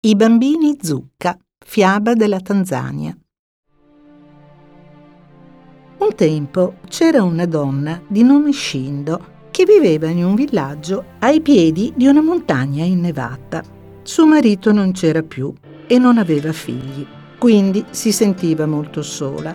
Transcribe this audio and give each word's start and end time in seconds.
I 0.00 0.14
bambini 0.14 0.78
zucca, 0.80 1.36
fiaba 1.58 2.14
della 2.14 2.38
Tanzania. 2.38 3.18
Un 5.98 6.14
tempo 6.14 6.76
c'era 6.86 7.24
una 7.24 7.46
donna 7.46 8.00
di 8.06 8.22
nome 8.22 8.52
Shindo 8.52 9.48
che 9.50 9.64
viveva 9.64 10.08
in 10.08 10.24
un 10.24 10.36
villaggio 10.36 11.04
ai 11.18 11.40
piedi 11.40 11.92
di 11.96 12.06
una 12.06 12.22
montagna 12.22 12.84
innevata. 12.84 13.60
Suo 14.04 14.24
marito 14.24 14.70
non 14.70 14.92
c'era 14.92 15.24
più 15.24 15.52
e 15.88 15.98
non 15.98 16.16
aveva 16.18 16.52
figli, 16.52 17.04
quindi 17.36 17.84
si 17.90 18.12
sentiva 18.12 18.66
molto 18.66 19.02
sola. 19.02 19.52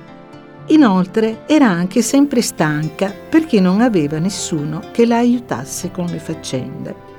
Inoltre 0.68 1.48
era 1.48 1.70
anche 1.70 2.02
sempre 2.02 2.41
stanca 2.41 3.14
perché 3.30 3.62
non 3.62 3.80
aveva 3.80 4.20
nessuno 4.20 4.82
che 4.91 5.05
la 5.05 5.20
aiutasse 5.20 5.89
con 5.89 6.07
le 6.07 6.20
faccende. 6.20 7.12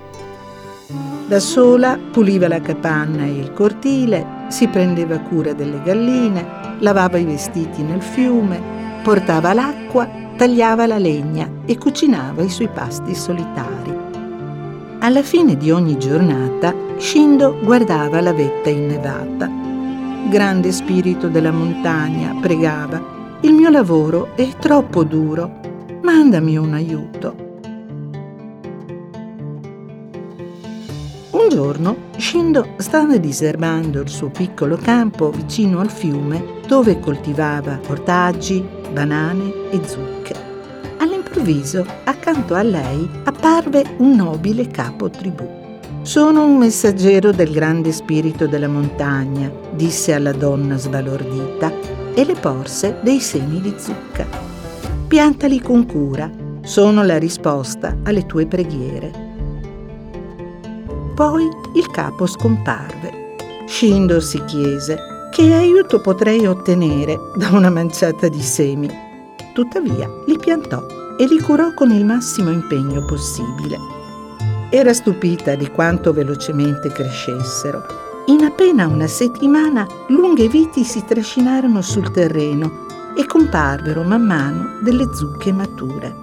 Da 1.27 1.41
sola 1.41 1.99
puliva 2.13 2.49
la 2.49 2.61
capanna 2.61 3.25
e 3.25 3.39
il 3.39 3.53
cortile, 3.55 4.45
si 4.49 4.69
prendeva 4.69 5.19
cura 5.21 5.55
delle 5.55 5.81
galline, 5.83 6.77
lavava 6.81 7.17
i 7.17 7.25
vestiti 7.25 7.83
nel 7.83 8.03
fiume, 8.03 8.61
portava 9.03 9.55
l'acqua, 9.55 10.07
tagliava 10.37 10.87
la 10.87 10.99
legna 10.99 11.49
e 11.65 11.79
cucinava 11.79 12.43
i 12.43 12.51
suoi 12.51 12.69
pasti 12.69 13.15
solitari. 13.15 13.97
Alla 14.99 15.23
fine 15.23 15.57
di 15.57 15.71
ogni 15.71 15.99
giornata, 15.99 16.75
Shindo 16.99 17.59
guardava 17.63 18.21
la 18.21 18.33
vetta 18.35 18.69
innevata. 18.69 19.51
Grande 20.29 20.73
spirito 20.73 21.29
della 21.29 21.53
montagna, 21.53 22.37
pregava, 22.39 23.03
il 23.41 23.55
mio 23.55 23.71
lavoro 23.71 24.31
è 24.35 24.49
troppo 24.59 25.05
duro, 25.05 25.61
mandami 26.03 26.57
un 26.59 26.75
aiuto. 26.75 27.44
Un 31.45 31.51
giorno 31.51 31.97
Shindo 32.17 32.67
stava 32.79 33.19
diserbando 33.19 34.01
il 34.01 34.09
suo 34.09 34.31
piccolo 34.31 34.79
campo 34.79 35.31
vicino 35.31 35.79
al 35.81 35.91
fiume 35.91 36.43
dove 36.67 36.99
coltivava 37.01 37.79
ortaggi, 37.89 38.67
banane 38.91 39.53
e 39.71 39.87
zucche. 39.87 40.35
All'improvviso, 40.97 41.85
accanto 42.05 42.55
a 42.55 42.63
lei, 42.63 43.07
apparve 43.25 43.85
un 43.99 44.17
nobile 44.17 44.69
capo 44.69 45.11
tribù. 45.11 45.47
Sono 46.01 46.47
un 46.47 46.57
messaggero 46.57 47.31
del 47.31 47.53
grande 47.53 47.93
spirito 47.93 48.47
della 48.47 48.69
montagna, 48.69 49.53
disse 49.75 50.15
alla 50.15 50.33
donna 50.33 50.79
sbalordita 50.79 51.71
e 52.15 52.25
le 52.25 52.35
porse 52.37 53.01
dei 53.03 53.21
semi 53.21 53.61
di 53.61 53.75
zucca. 53.77 54.27
Piantali 55.07 55.61
con 55.61 55.85
cura, 55.85 56.31
sono 56.63 57.05
la 57.05 57.19
risposta 57.19 57.99
alle 58.03 58.25
tue 58.25 58.47
preghiere. 58.47 59.24
Poi 61.15 61.49
il 61.75 61.91
capo 61.93 62.27
scomparve. 62.27 63.37
Shindo 63.67 64.19
si 64.19 64.43
chiese 64.47 65.29
che 65.31 65.55
aiuto 65.55 66.01
potrei 66.01 66.45
ottenere 66.45 67.17
da 67.37 67.51
una 67.51 67.71
manciata 67.71 68.27
di 68.27 68.43
semi. 68.43 68.91
Tuttavia 69.53 70.11
li 70.27 70.37
piantò 70.37 70.85
e 71.17 71.27
li 71.27 71.41
curò 71.41 71.73
con 71.73 71.93
il 71.93 72.05
massimo 72.05 72.51
impegno 72.51 73.05
possibile. 73.05 73.79
Era 74.71 74.93
stupita 74.93 75.55
di 75.55 75.71
quanto 75.71 76.13
velocemente 76.13 76.91
crescessero. 76.91 77.85
In 78.27 78.43
appena 78.43 78.89
una 78.89 79.07
settimana 79.07 79.87
lunghe 80.09 80.49
viti 80.49 80.83
si 80.83 81.05
trascinarono 81.05 81.81
sul 81.81 82.11
terreno 82.11 82.87
e 83.17 83.25
comparvero 83.27 84.03
man 84.03 84.23
mano 84.23 84.81
delle 84.83 85.09
zucche 85.15 85.53
mature. 85.53 86.23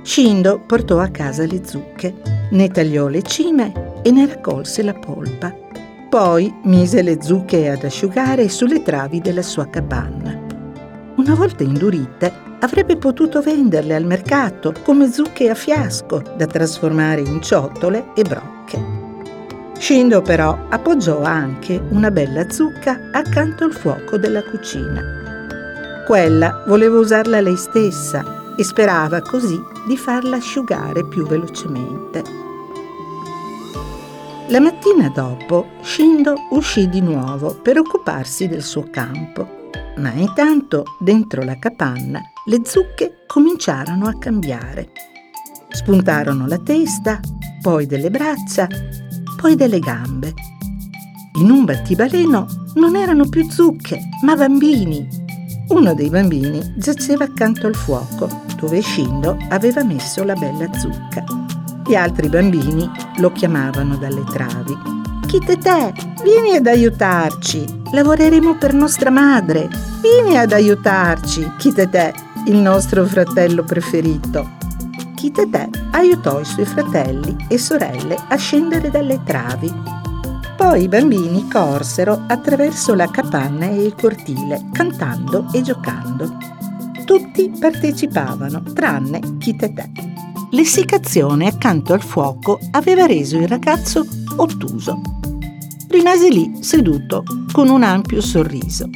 Shindo 0.00 0.58
portò 0.64 0.98
a 1.00 1.08
casa 1.08 1.44
le 1.44 1.60
zucche, 1.66 2.48
ne 2.50 2.68
tagliò 2.68 3.06
le 3.08 3.22
cime 3.22 3.89
e 4.02 4.10
ne 4.10 4.26
raccolse 4.26 4.82
la 4.82 4.94
polpa. 4.94 5.54
Poi 6.08 6.52
mise 6.64 7.02
le 7.02 7.22
zucche 7.22 7.70
ad 7.70 7.84
asciugare 7.84 8.48
sulle 8.48 8.82
travi 8.82 9.20
della 9.20 9.42
sua 9.42 9.68
capanna. 9.68 10.38
Una 11.16 11.34
volta 11.34 11.62
indurite, 11.62 12.32
avrebbe 12.60 12.96
potuto 12.96 13.40
venderle 13.40 13.94
al 13.94 14.04
mercato 14.04 14.74
come 14.82 15.10
zucche 15.10 15.50
a 15.50 15.54
fiasco 15.54 16.22
da 16.36 16.46
trasformare 16.46 17.20
in 17.20 17.40
ciotole 17.42 18.12
e 18.14 18.22
brocche. 18.22 18.98
Shindo 19.78 20.20
però 20.20 20.66
appoggiò 20.68 21.22
anche 21.22 21.80
una 21.90 22.10
bella 22.10 22.50
zucca 22.50 23.08
accanto 23.12 23.64
al 23.64 23.72
fuoco 23.72 24.18
della 24.18 24.42
cucina. 24.42 25.00
Quella 26.06 26.64
voleva 26.66 26.98
usarla 26.98 27.40
lei 27.40 27.56
stessa 27.56 28.54
e 28.56 28.64
sperava 28.64 29.22
così 29.22 29.58
di 29.86 29.96
farla 29.96 30.36
asciugare 30.36 31.06
più 31.06 31.26
velocemente. 31.26 32.49
La 34.50 34.58
mattina 34.58 35.08
dopo 35.10 35.64
Shindo 35.80 36.34
uscì 36.50 36.88
di 36.88 37.00
nuovo 37.00 37.54
per 37.62 37.78
occuparsi 37.78 38.48
del 38.48 38.64
suo 38.64 38.88
campo, 38.90 39.68
ma 39.98 40.10
intanto 40.10 40.96
dentro 40.98 41.44
la 41.44 41.56
capanna 41.56 42.20
le 42.46 42.62
zucche 42.64 43.22
cominciarono 43.28 44.08
a 44.08 44.18
cambiare. 44.18 44.90
Spuntarono 45.68 46.48
la 46.48 46.58
testa, 46.58 47.20
poi 47.62 47.86
delle 47.86 48.10
braccia, 48.10 48.66
poi 49.36 49.54
delle 49.54 49.78
gambe. 49.78 50.34
In 51.38 51.48
un 51.48 51.64
battibaleno 51.64 52.46
non 52.74 52.96
erano 52.96 53.28
più 53.28 53.48
zucche, 53.48 54.00
ma 54.24 54.34
bambini. 54.34 55.06
Uno 55.68 55.94
dei 55.94 56.10
bambini 56.10 56.74
giaceva 56.76 57.22
accanto 57.22 57.68
al 57.68 57.76
fuoco, 57.76 58.28
dove 58.56 58.82
Shindo 58.82 59.36
aveva 59.50 59.84
messo 59.84 60.24
la 60.24 60.34
bella 60.34 60.68
zucca. 60.72 61.49
Gli 61.90 61.96
altri 61.96 62.28
bambini 62.28 62.88
lo 63.16 63.32
chiamavano 63.32 63.96
dalle 63.96 64.22
travi. 64.22 64.78
Chitetè, 65.26 65.92
vieni 66.22 66.54
ad 66.54 66.68
aiutarci. 66.68 67.64
Lavoreremo 67.92 68.56
per 68.58 68.74
nostra 68.74 69.10
madre. 69.10 69.68
Vieni 70.00 70.38
ad 70.38 70.52
aiutarci, 70.52 71.54
Chitetè, 71.58 72.12
il 72.46 72.58
nostro 72.58 73.04
fratello 73.06 73.64
preferito. 73.64 74.50
Chitetè 75.16 75.68
aiutò 75.90 76.38
i 76.38 76.44
suoi 76.44 76.64
fratelli 76.64 77.36
e 77.48 77.58
sorelle 77.58 78.16
a 78.28 78.36
scendere 78.36 78.88
dalle 78.88 79.20
travi. 79.24 79.74
Poi 80.56 80.84
i 80.84 80.88
bambini 80.88 81.50
corsero 81.50 82.22
attraverso 82.28 82.94
la 82.94 83.10
capanna 83.10 83.66
e 83.66 83.82
il 83.82 83.96
cortile, 83.96 84.68
cantando 84.72 85.48
e 85.50 85.60
giocando. 85.60 86.36
Tutti 87.04 87.50
partecipavano, 87.58 88.62
tranne 88.74 89.38
Chitetè. 89.38 89.90
L'essiccazione 90.52 91.46
accanto 91.46 91.92
al 91.92 92.02
fuoco 92.02 92.58
aveva 92.72 93.06
reso 93.06 93.36
il 93.36 93.46
ragazzo 93.46 94.04
ottuso. 94.36 95.00
Rimase 95.88 96.28
lì 96.28 96.58
seduto 96.60 97.22
con 97.52 97.68
un 97.68 97.84
ampio 97.84 98.20
sorriso. 98.20 98.88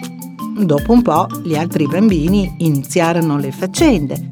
Dopo 0.56 0.92
un 0.92 1.02
po' 1.02 1.28
gli 1.44 1.54
altri 1.54 1.86
bambini 1.86 2.56
iniziarono 2.58 3.38
le 3.38 3.52
faccende. 3.52 4.28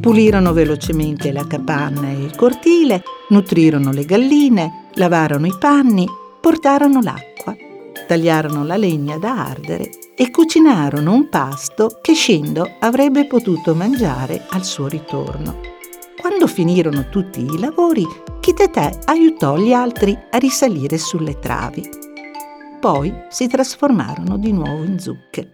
Pulirono 0.00 0.54
velocemente 0.54 1.30
la 1.30 1.46
capanna 1.46 2.08
e 2.08 2.22
il 2.22 2.34
cortile, 2.34 3.02
nutrirono 3.28 3.92
le 3.92 4.06
galline, 4.06 4.88
lavarono 4.94 5.46
i 5.46 5.54
panni, 5.58 6.06
portarono 6.40 7.02
l'acqua, 7.02 7.54
tagliarono 8.06 8.64
la 8.64 8.76
legna 8.76 9.18
da 9.18 9.46
ardere 9.46 9.90
e 10.16 10.30
cucinarono 10.30 11.12
un 11.12 11.28
pasto 11.28 11.98
che 12.00 12.14
Shindo 12.14 12.76
avrebbe 12.80 13.26
potuto 13.26 13.74
mangiare 13.74 14.46
al 14.48 14.64
suo 14.64 14.86
ritorno. 14.86 15.80
Quando 16.22 16.46
finirono 16.46 17.08
tutti 17.08 17.40
i 17.40 17.58
lavori, 17.58 18.06
Chitetè 18.38 19.00
aiutò 19.06 19.56
gli 19.56 19.72
altri 19.72 20.16
a 20.30 20.38
risalire 20.38 20.96
sulle 20.96 21.40
travi. 21.40 21.82
Poi 22.78 23.12
si 23.28 23.48
trasformarono 23.48 24.38
di 24.38 24.52
nuovo 24.52 24.84
in 24.84 25.00
zucche. 25.00 25.52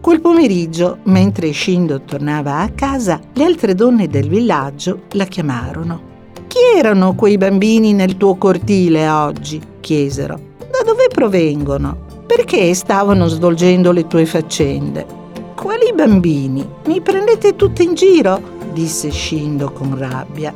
Quel 0.00 0.20
pomeriggio, 0.20 0.98
mentre 1.04 1.52
Shindo 1.52 2.02
tornava 2.02 2.58
a 2.58 2.70
casa, 2.70 3.20
le 3.34 3.44
altre 3.44 3.76
donne 3.76 4.08
del 4.08 4.28
villaggio 4.28 5.02
la 5.12 5.24
chiamarono. 5.26 6.00
Chi 6.48 6.58
erano 6.76 7.14
quei 7.14 7.38
bambini 7.38 7.92
nel 7.92 8.16
tuo 8.16 8.34
cortile 8.34 9.08
oggi? 9.08 9.60
chiesero. 9.78 10.54
Da 10.58 10.82
dove 10.84 11.06
provengono? 11.14 12.24
Perché 12.26 12.74
stavano 12.74 13.28
svolgendo 13.28 13.92
le 13.92 14.08
tue 14.08 14.26
faccende? 14.26 15.06
Quali 15.54 15.92
bambini? 15.94 16.68
Mi 16.86 17.00
prendete 17.00 17.54
tutte 17.54 17.84
in 17.84 17.94
giro? 17.94 18.55
Disse 18.76 19.10
Shindo 19.10 19.72
con 19.72 19.96
rabbia. 19.96 20.52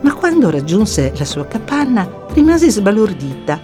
Ma 0.00 0.12
quando 0.14 0.50
raggiunse 0.50 1.12
la 1.16 1.24
sua 1.24 1.46
capanna 1.46 2.26
rimase 2.32 2.68
sbalordita. 2.68 3.60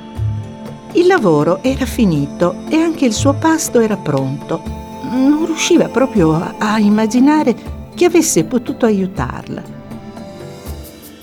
Il 0.92 1.06
lavoro 1.06 1.60
era 1.64 1.84
finito 1.84 2.54
e 2.68 2.76
anche 2.76 3.06
il 3.06 3.12
suo 3.12 3.34
pasto 3.34 3.80
era 3.80 3.96
pronto. 3.96 4.62
Non 5.10 5.46
riusciva 5.46 5.88
proprio 5.88 6.32
a, 6.58 6.78
immaginare 6.78 7.56
chi 7.94 8.04
avesse 8.04 8.44
potuto 8.44 8.86
aiutarla. 8.86 9.62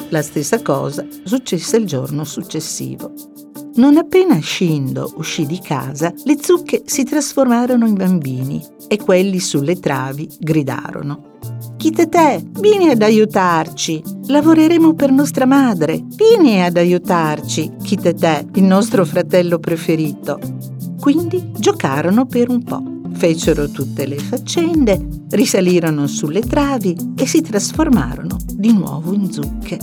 La 0.10 0.22
stessa 0.22 0.62
cosa 0.62 1.08
successe 1.24 1.78
il 1.78 1.86
giorno 1.86 2.26
successivo. 2.26 3.14
Non 3.76 3.96
appena 3.96 4.38
Shindo 4.42 5.14
uscì 5.16 5.46
di 5.46 5.60
casa, 5.62 6.14
le 6.26 6.38
zucche 6.42 6.84
si 6.86 7.06
trasformarono 7.06 7.88
in 7.88 7.94
bambini 7.94 8.62
e 8.90 8.98
quelli 8.98 9.40
sulle 9.40 9.80
travi 9.80 10.30
gridarono. 10.40 11.49
Chitetè, 11.80 12.44
vieni 12.60 12.90
ad 12.90 13.02
aiutarci. 13.02 14.04
Lavoreremo 14.28 14.96
per 14.96 15.12
nostra 15.12 15.46
madre. 15.46 16.04
Vieni 16.14 16.62
ad 16.62 16.76
aiutarci, 16.76 17.72
Chitetè, 17.82 18.48
il 18.56 18.64
nostro 18.64 19.06
fratello 19.06 19.60
preferito. 19.60 20.42
Quindi 21.00 21.52
giocarono 21.58 22.26
per 22.26 22.50
un 22.50 22.64
po'. 22.64 22.84
Fecero 23.14 23.70
tutte 23.70 24.06
le 24.08 24.18
faccende, 24.18 25.08
risalirono 25.30 26.06
sulle 26.08 26.42
travi 26.42 26.98
e 27.16 27.26
si 27.26 27.40
trasformarono 27.40 28.36
di 28.46 28.74
nuovo 28.74 29.14
in 29.14 29.32
zucche. 29.32 29.78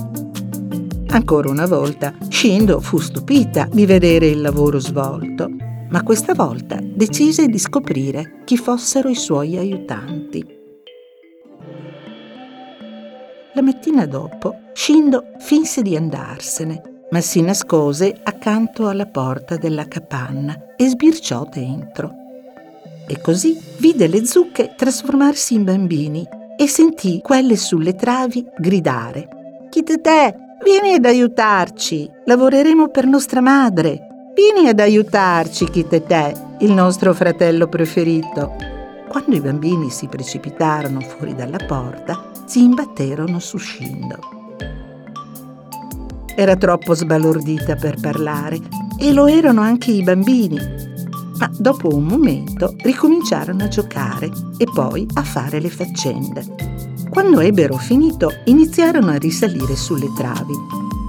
Ancora 1.06 1.48
una 1.48 1.66
volta 1.66 2.12
Shindo 2.28 2.78
fu 2.80 2.98
stupita 2.98 3.70
di 3.72 3.86
vedere 3.86 4.26
il 4.26 4.42
lavoro 4.42 4.78
svolto, 4.80 5.48
ma 5.88 6.02
questa 6.02 6.34
volta 6.34 6.78
decise 6.78 7.46
di 7.46 7.58
scoprire 7.58 8.42
chi 8.44 8.58
fossero 8.58 9.08
i 9.08 9.14
suoi 9.14 9.56
aiutanti. 9.56 10.55
La 13.56 13.62
mattina 13.62 14.04
dopo 14.04 14.54
Shindo 14.74 15.28
finse 15.38 15.80
di 15.80 15.96
andarsene, 15.96 17.06
ma 17.08 17.22
si 17.22 17.40
nascose 17.40 18.14
accanto 18.22 18.86
alla 18.86 19.06
porta 19.06 19.56
della 19.56 19.88
capanna 19.88 20.74
e 20.76 20.86
sbirciò 20.86 21.48
dentro. 21.50 22.12
E 23.08 23.18
così 23.18 23.58
vide 23.78 24.08
le 24.08 24.26
zucche 24.26 24.74
trasformarsi 24.76 25.54
in 25.54 25.64
bambini 25.64 26.28
e 26.54 26.68
sentì 26.68 27.20
quelle 27.22 27.56
sulle 27.56 27.94
travi 27.94 28.46
gridare. 28.58 29.66
Chi 29.70 29.82
te 29.82 29.96
Vieni 30.62 30.92
ad 30.92 31.06
aiutarci, 31.06 32.10
lavoreremo 32.26 32.88
per 32.88 33.06
nostra 33.06 33.40
madre. 33.40 34.32
Vieni 34.34 34.68
ad 34.68 34.80
aiutarci, 34.80 35.64
Kitete, 35.70 36.56
il 36.60 36.72
nostro 36.72 37.14
fratello 37.14 37.68
preferito. 37.68 38.54
Quando 39.08 39.34
i 39.34 39.40
bambini 39.40 39.88
si 39.88 40.08
precipitarono 40.08 41.00
fuori 41.00 41.34
dalla 41.34 41.58
porta, 41.66 42.35
si 42.46 42.62
imbatterono 42.62 43.38
su 43.40 43.58
Shindo. 43.58 44.18
Era 46.34 46.56
troppo 46.56 46.94
sbalordita 46.94 47.74
per 47.76 47.98
parlare 48.00 48.60
e 48.98 49.12
lo 49.12 49.26
erano 49.26 49.60
anche 49.60 49.90
i 49.90 50.02
bambini, 50.02 50.58
ma 51.38 51.50
dopo 51.58 51.94
un 51.94 52.04
momento 52.04 52.74
ricominciarono 52.82 53.64
a 53.64 53.68
giocare 53.68 54.30
e 54.56 54.66
poi 54.72 55.06
a 55.14 55.22
fare 55.22 55.60
le 55.60 55.70
faccende. 55.70 56.44
Quando 57.10 57.40
ebbero 57.40 57.76
finito, 57.76 58.30
iniziarono 58.44 59.10
a 59.10 59.16
risalire 59.16 59.74
sulle 59.74 60.12
travi. 60.14 60.54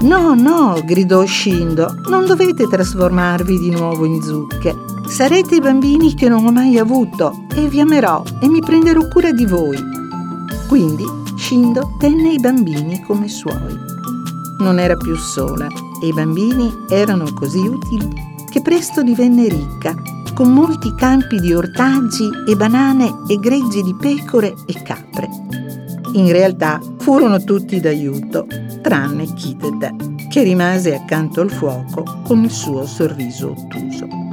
No, 0.01 0.33
no, 0.33 0.81
gridò 0.85 1.25
Shindo, 1.25 2.01
non 2.09 2.25
dovete 2.25 2.67
trasformarvi 2.67 3.59
di 3.59 3.71
nuovo 3.71 4.05
in 4.05 4.21
zucche. 4.21 4.73
Sarete 5.07 5.55
i 5.55 5.61
bambini 5.61 6.13
che 6.13 6.29
non 6.29 6.45
ho 6.45 6.51
mai 6.51 6.77
avuto 6.77 7.45
e 7.53 7.67
vi 7.67 7.79
amerò 7.79 8.23
e 8.39 8.47
mi 8.47 8.59
prenderò 8.59 9.07
cura 9.07 9.31
di 9.31 9.45
voi. 9.45 9.77
Quindi 10.67 11.25
Shindo 11.47 11.95
tenne 11.97 12.33
i 12.33 12.39
bambini 12.39 13.01
come 13.03 13.29
suoi. 13.29 13.73
Non 14.59 14.79
era 14.79 14.97
più 14.97 15.15
sola 15.15 15.67
e 16.03 16.07
i 16.07 16.11
bambini 16.11 16.69
erano 16.89 17.31
così 17.31 17.59
utili 17.59 18.09
che 18.49 18.61
presto 18.61 19.01
divenne 19.01 19.47
ricca, 19.47 19.95
con 20.33 20.51
molti 20.51 20.93
campi 20.95 21.39
di 21.39 21.53
ortaggi 21.53 22.27
e 22.45 22.53
banane 22.57 23.19
e 23.29 23.37
greggi 23.39 23.81
di 23.81 23.95
pecore 23.95 24.55
e 24.65 24.73
capre. 24.83 25.29
In 26.15 26.33
realtà 26.33 26.81
furono 26.97 27.41
tutti 27.41 27.79
d'aiuto, 27.79 28.45
tranne 28.81 29.33
Kitete, 29.33 29.95
che 30.29 30.43
rimase 30.43 30.95
accanto 30.95 31.39
al 31.39 31.49
fuoco 31.49 32.23
con 32.25 32.43
il 32.43 32.51
suo 32.51 32.85
sorriso 32.85 33.51
ottuso. 33.51 34.26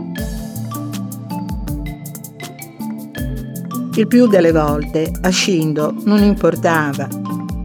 Il 3.96 4.06
più 4.06 4.26
delle 4.26 4.52
volte 4.52 5.10
a 5.22 5.30
Shindo 5.30 5.94
non 6.04 6.22
importava. 6.22 7.08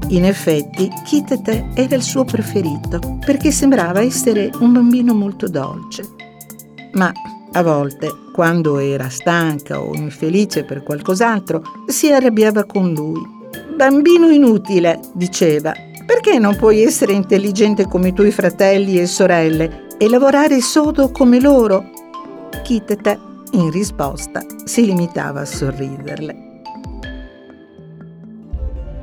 In 0.09 0.25
effetti, 0.25 0.89
Kitete 1.05 1.69
era 1.73 1.95
il 1.95 2.03
suo 2.03 2.23
preferito 2.23 3.17
perché 3.25 3.51
sembrava 3.51 4.01
essere 4.01 4.51
un 4.59 4.73
bambino 4.73 5.13
molto 5.13 5.47
dolce. 5.47 6.07
Ma 6.93 7.11
a 7.51 7.63
volte, 7.63 8.11
quando 8.31 8.77
era 8.77 9.09
stanca 9.09 9.81
o 9.81 9.95
infelice 9.95 10.63
per 10.65 10.83
qualcos'altro, 10.83 11.61
si 11.87 12.11
arrabbiava 12.11 12.63
con 12.65 12.93
lui 12.93 13.37
Bambino 13.75 14.29
inutile, 14.29 14.99
diceva, 15.13 15.73
perché 16.05 16.37
non 16.37 16.55
puoi 16.57 16.83
essere 16.83 17.13
intelligente 17.13 17.87
come 17.87 18.09
i 18.09 18.13
tuoi 18.13 18.31
fratelli 18.31 18.99
e 18.99 19.05
sorelle 19.05 19.87
e 19.97 20.09
lavorare 20.09 20.59
sodo 20.59 21.11
come 21.11 21.39
loro? 21.39 21.89
Kitete, 22.61 23.19
in 23.51 23.71
risposta, 23.71 24.41
si 24.65 24.85
limitava 24.85 25.41
a 25.41 25.45
sorriderle. 25.45 26.47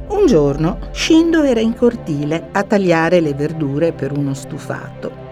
Un 0.09 0.27
giorno 0.27 0.79
Shindo 0.93 1.43
era 1.43 1.61
in 1.61 1.75
cortile 1.75 2.49
a 2.53 2.63
tagliare 2.63 3.21
le 3.21 3.35
verdure 3.35 3.93
per 3.93 4.17
uno 4.17 4.35
stufato. 4.35 5.25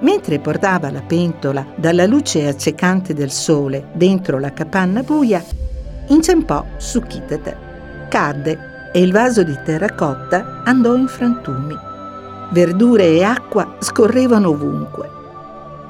Mentre 0.00 0.38
portava 0.38 0.90
la 0.90 1.02
pentola 1.02 1.66
dalla 1.76 2.06
luce 2.06 2.46
accecante 2.46 3.14
del 3.14 3.30
sole 3.30 3.88
dentro 3.92 4.38
la 4.38 4.52
capanna 4.52 5.02
buia, 5.02 5.44
inciampò 6.06 6.64
su 6.76 7.00
Kitete 7.02 7.66
cadde 8.08 8.90
e 8.92 9.00
il 9.00 9.12
vaso 9.12 9.42
di 9.42 9.56
terracotta 9.64 10.62
andò 10.64 10.96
in 10.96 11.06
frantumi. 11.06 11.76
Verdure 12.50 13.04
e 13.04 13.22
acqua 13.22 13.76
scorrevano 13.78 14.48
ovunque. 14.48 15.17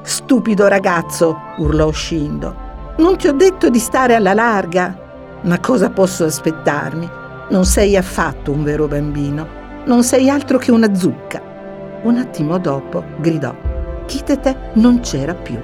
Stupido 0.01 0.67
ragazzo, 0.67 1.37
urlò 1.57 1.91
Shindo. 1.91 2.67
Non 2.97 3.17
ti 3.17 3.27
ho 3.27 3.33
detto 3.33 3.69
di 3.69 3.79
stare 3.79 4.15
alla 4.15 4.33
larga. 4.33 5.39
Ma 5.41 5.59
cosa 5.59 5.89
posso 5.89 6.25
aspettarmi? 6.25 7.09
Non 7.49 7.65
sei 7.65 7.95
affatto 7.95 8.51
un 8.51 8.63
vero 8.63 8.87
bambino. 8.87 9.47
Non 9.85 10.03
sei 10.03 10.29
altro 10.29 10.57
che 10.57 10.71
una 10.71 10.93
zucca. 10.93 11.41
Un 12.03 12.17
attimo 12.17 12.57
dopo 12.57 13.03
gridò. 13.19 13.53
Kitete 14.05 14.71
non 14.73 14.99
c'era 15.01 15.33
più. 15.33 15.59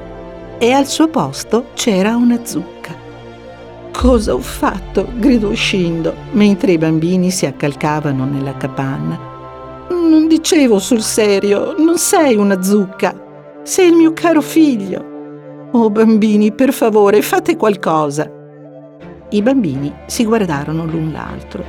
E 0.58 0.72
al 0.72 0.86
suo 0.86 1.08
posto 1.08 1.68
c'era 1.74 2.16
una 2.16 2.40
zucca. 2.44 2.94
Cosa 3.92 4.34
ho 4.34 4.40
fatto? 4.40 5.08
gridò 5.16 5.54
Shindo, 5.54 6.14
mentre 6.32 6.74
i 6.74 6.78
bambini 6.78 7.32
si 7.32 7.46
accalcavano 7.46 8.26
nella 8.26 8.56
capanna. 8.56 9.34
Non 9.90 10.28
dicevo 10.28 10.80
sul 10.80 11.02
serio, 11.02 11.76
non 11.78 11.98
sei 11.98 12.36
una 12.36 12.62
zucca, 12.62 13.25
sei 13.66 13.88
il 13.90 13.96
mio 13.96 14.14
caro 14.14 14.42
figlio. 14.42 15.70
Oh 15.72 15.90
bambini, 15.90 16.52
per 16.52 16.72
favore, 16.72 17.24
fate 17.24 17.58
qualcosa. 17.58 18.32
I 19.30 19.42
bambini 19.42 19.92
si 20.06 20.24
guardarono 20.24 20.86
l'un 20.86 21.12
l'altro, 21.12 21.66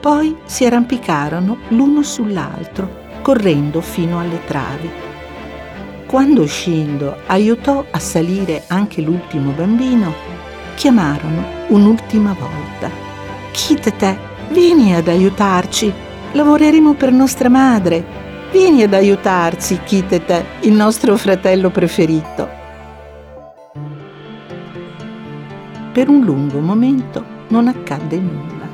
poi 0.00 0.36
si 0.44 0.66
arrampicarono 0.66 1.56
l'uno 1.68 2.02
sull'altro, 2.02 2.88
correndo 3.22 3.80
fino 3.80 4.20
alle 4.20 4.44
travi. 4.44 4.90
Quando 6.06 6.46
Shindo 6.46 7.16
aiutò 7.26 7.86
a 7.90 7.98
salire 7.98 8.64
anche 8.66 9.00
l'ultimo 9.00 9.52
bambino, 9.52 10.12
chiamarono 10.74 11.42
un'ultima 11.68 12.36
volta. 12.38 12.90
Kitete, 13.50 14.18
vieni 14.50 14.94
ad 14.94 15.08
aiutarci, 15.08 15.90
lavoreremo 16.32 16.92
per 16.92 17.12
nostra 17.12 17.48
madre. 17.48 18.19
Vieni 18.52 18.82
ad 18.82 18.94
aiutarci, 18.94 19.78
Kitete, 19.84 20.44
il 20.62 20.72
nostro 20.72 21.16
fratello 21.16 21.70
preferito. 21.70 22.48
Per 25.92 26.08
un 26.08 26.24
lungo 26.24 26.58
momento 26.58 27.24
non 27.48 27.68
accadde 27.68 28.18
nulla. 28.18 28.66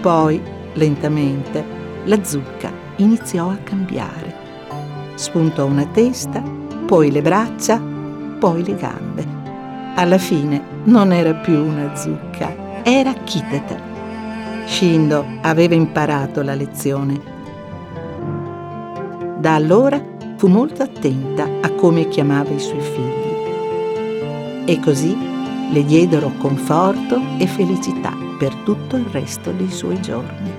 Poi, 0.00 0.40
lentamente, 0.72 1.62
la 2.04 2.24
zucca 2.24 2.72
iniziò 2.96 3.50
a 3.50 3.58
cambiare. 3.62 4.34
Spuntò 5.14 5.66
una 5.66 5.84
testa, 5.84 6.42
poi 6.86 7.10
le 7.10 7.20
braccia, 7.20 7.78
poi 8.38 8.64
le 8.64 8.76
gambe. 8.76 9.26
Alla 9.94 10.18
fine 10.18 10.62
non 10.84 11.12
era 11.12 11.34
più 11.34 11.62
una 11.62 11.94
zucca, 11.94 12.82
era 12.82 13.12
Kitete. 13.12 13.78
Shindo 14.64 15.22
aveva 15.42 15.74
imparato 15.74 16.40
la 16.40 16.54
lezione. 16.54 17.35
Da 19.38 19.54
allora 19.54 20.02
fu 20.36 20.48
molto 20.48 20.82
attenta 20.82 21.46
a 21.60 21.70
come 21.72 22.08
chiamava 22.08 22.50
i 22.50 22.58
suoi 22.58 22.80
figli. 22.80 23.34
E 24.64 24.80
così 24.80 25.16
le 25.70 25.84
diedero 25.84 26.32
conforto 26.38 27.20
e 27.38 27.46
felicità 27.46 28.12
per 28.38 28.54
tutto 28.64 28.96
il 28.96 29.06
resto 29.10 29.50
dei 29.52 29.70
suoi 29.70 30.00
giorni. 30.00 30.55